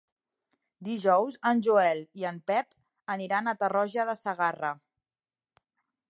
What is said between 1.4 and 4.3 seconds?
en Joel i en Pep aniran a Tarroja de